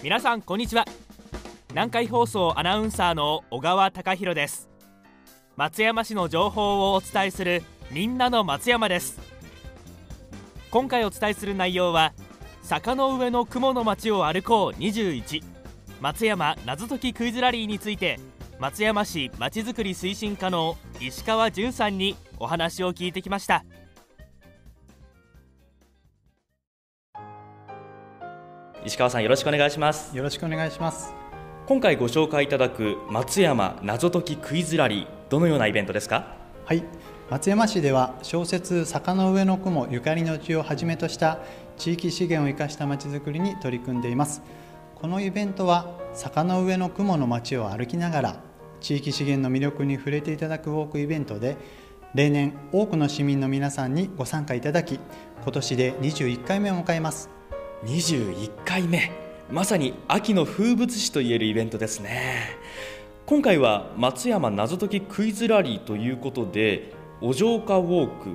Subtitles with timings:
[0.00, 0.84] 皆さんこんにちは。
[1.70, 4.70] 南海放送アナウンサーの小川貴博です。
[5.56, 9.18] 松山市の情報をお伝えするみんなの松山です。
[10.70, 12.12] 今回お伝えする内容は
[12.62, 15.42] 坂の上の雲の街を歩こう21
[16.00, 18.20] 松山謎解きクイズラリーについて
[18.60, 23.64] 松山市まちづくり推進課の石川淳さんにお話を聞いてきました。
[28.84, 30.16] 石川さんよろしくお願いします。
[30.16, 31.12] よろしくお願いします。
[31.66, 36.36] 今回ご紹介いただく松山謎解きクイズラリーどのようなイベントですか？
[36.64, 36.84] はい。
[37.28, 41.40] 松山市では小説「坂の上の雲ゆかりの地」をはじめとした
[41.76, 44.42] 地域資源を生かしたまちづくりに取り組んでいます。
[44.94, 48.36] このイベントは坂の上の雲の街を歩きながら
[48.80, 51.56] 地域資源の魅力に触れていただくウォークイベントで
[52.14, 54.98] 例年多くの市民の皆さんにご参加いただき
[55.42, 57.28] 今年で21回目を迎えます
[57.84, 59.12] 21回目。
[59.50, 62.56] まさに秋の風物詩といえるイベントですね。
[63.24, 68.30] 今回は松山謎解きクイズラリーということでお城下ウォーク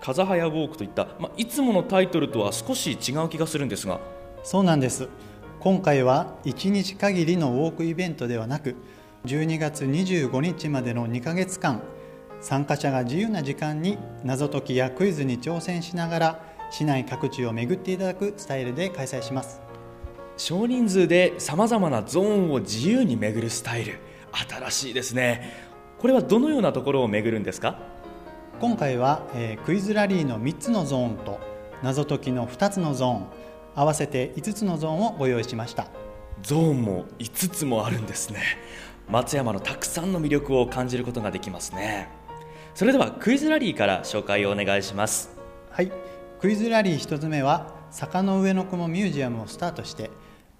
[0.00, 4.00] 風早ウォークといった、ま、いつものタイトルとは少し違う気がするんですが。
[4.44, 5.08] そうなんです。
[5.60, 8.76] 今回は1日限りのウォークイベントではなく
[9.26, 11.82] 12月25日までの2ヶ月間
[12.40, 19.60] 参加者が自由な時間に謎解きやクイズに挑戦しながら市内各地を巡っていただくスタイルで開催します。
[20.36, 23.98] 少人数でさまざまなゾーンを自由に巡るスタイル。
[24.32, 25.52] 新しいですね。
[25.98, 27.78] これはどのようなところを巡るんですか？
[28.60, 31.40] 今回は、えー、クイズラリーの3つのゾーンと
[31.82, 33.26] 謎解きの2つのゾーン
[33.74, 35.88] 合わせて5つのゾーンをご用意しました。
[36.42, 38.40] ゾーンも5つもあるんですね。
[39.08, 42.08] 松山のたくさんの魅力を感じることができますね。
[42.74, 45.30] それではクイズラリーから紹介をお願いします。
[45.70, 45.92] はい
[46.38, 50.10] クイズラリー1つ目は坂の上の雲ミュージアムをスタートして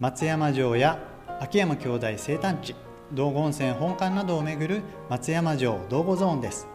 [0.01, 0.99] 松山城や
[1.39, 2.75] 秋山兄弟生誕地
[3.13, 6.67] 道後温泉本館などを巡る松山城道後ゾーンです。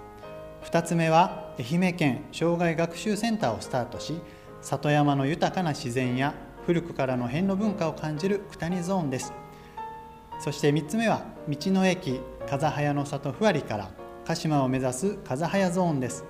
[0.65, 4.21] 2つ目は愛媛県障害学習センターをスタートし
[4.61, 6.35] 里山の豊かな自然や
[6.67, 9.33] 古くからの遍路文化を感じる九谷ゾーンです。
[10.39, 13.89] そして3つ目は道の駅風早の里ふわりから
[14.25, 16.23] 鹿島を目指す風早ゾーンです。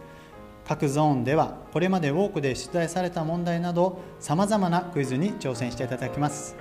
[0.71, 6.55] 各ゾーンではこれまでウォークで出題された問題などさまざまなクイズに挑戦していただきます。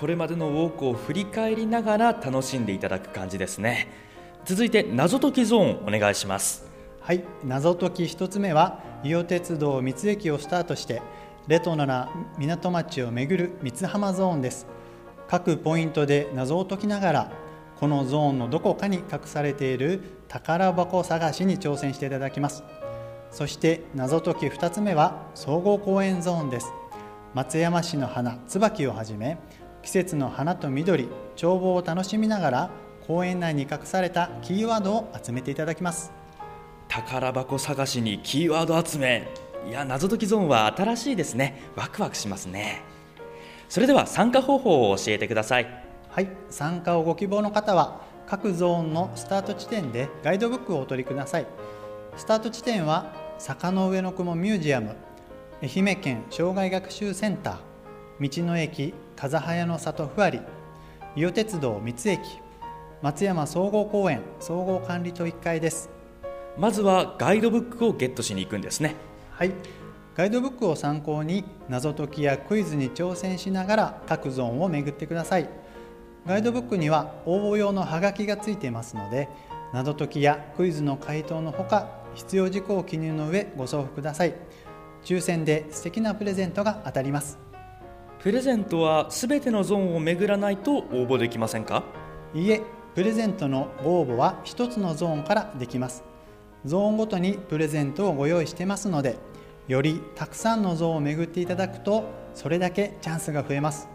[0.00, 3.86] これまでのウォークを振り返りながら楽しんでいただく感じですね。
[4.44, 6.68] 続いて謎解きゾーンお願いします。
[7.00, 11.00] はい謎解き1つ目は伊予鉄道三津駅をスタートして
[11.46, 14.66] レトロな港町を巡る三津浜ゾーンです。
[15.28, 17.32] 各ポイントで謎を解きながら
[17.78, 22.64] このゾーンのどこかに隠されている宝箱探しに挑戦していただきます
[23.30, 26.72] そして謎解き2つ目は総合公園ゾーンです。
[27.34, 29.38] 松山市の花椿をはじめ
[29.82, 31.08] 季節の花と緑
[31.40, 32.70] 眺望を楽しみながら
[33.06, 36.12] 公園内に隠されたキーワードを集めていただきます。
[36.88, 39.28] 宝箱探しにキーワード集め。
[39.68, 41.62] いや謎解きゾーンは新しいですね。
[41.76, 42.82] ワクワクしますね。
[43.68, 45.86] それでは参加方法を教えてください。
[46.16, 51.46] はい参加をご希望の方は各ゾーンのスタート地点でガイドブックをお取りください
[52.16, 54.96] スタート地点は坂の上の雲ミュージアム
[55.62, 60.40] 愛媛県障害学習センター道の駅風早の里ふわり
[61.14, 62.20] 伊予鉄道三津駅
[63.02, 65.90] 松山総合公園総合管理棟1階です。
[66.56, 68.94] まずはガイドブックをゲットしに行くんですね。
[69.30, 69.52] はい。
[70.14, 75.48] ガイドブックを参考に謎解きやクイズに挑戦しながら各ゾーンを巡ってください。
[76.26, 79.28] ガイドブックには応募用のハガキがついていますので
[79.72, 84.34] 謎解きやクイズの回答のほか必要事項を記入の上ご送付ください。
[85.04, 87.38] 抽選で素敵なプレゼントが当たります。
[88.18, 91.84] プレゼントはすべてのゾーンを巡らないと応募できませんか？
[92.34, 92.62] いいえ
[92.96, 96.02] プレゼントのご応募は1つのゾーンからできます。
[96.64, 99.16] ゾーンごとにプレゼントをご用意してますので
[99.68, 102.04] よりたくさんのゾーンを巡っていただくと
[102.34, 103.88] それだけチャンスが増えます。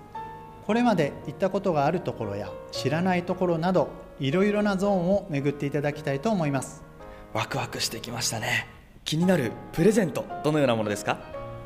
[0.66, 6.84] これまで行ったことがあるところや知らないところなどいろいろなゾーンを巡っていただきたいと思います
[7.33, 8.68] ワクワクしてきましたね。
[9.06, 11.18] 気になるプレゼントどのようなものですか？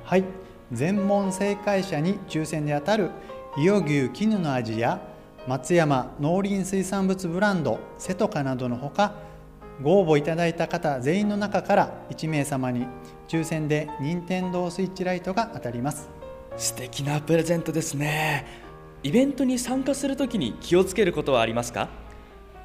[0.04, 0.24] はい。
[0.72, 3.12] 全問正解者に抽選で当たる
[3.58, 5.00] 伊予牛絹の味や
[5.48, 9.14] 松山農林水産物ブランド瀬戸かなどのほか
[9.82, 12.88] ご応募いただいた方全員の中から1名様に
[13.28, 16.10] 抽選で任天堂スイッチライトが当たります。
[16.58, 18.46] 素敵なプレゼントですね。
[19.04, 21.90] イベントに参加するときに気をつけることはありますか？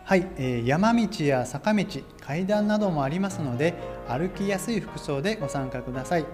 [0.04, 1.84] はい、えー、山道や坂道
[2.20, 3.74] 階段などもありますので
[4.08, 6.26] 歩きやすい服装でご参加ください。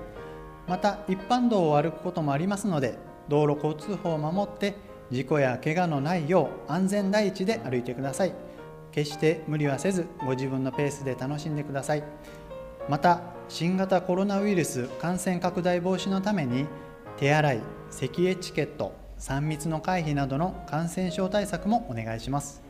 [0.66, 2.98] また一般道を歩くこともありますので
[3.28, 4.74] 道路交通法を守って
[5.10, 8.32] 事故や怪我のないよう安全第一で歩いてください。
[8.92, 12.04] 決して無理はせずご自分のペースで楽しんでください。
[12.88, 16.66] また新型コロナウイルス感染拡大防止のために
[17.18, 17.60] 手洗い
[17.90, 22.65] 咳エチケット3密の回避などの感染症対策もお願いします。